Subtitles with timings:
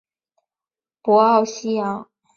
[1.03, 2.09] 博奥西扬。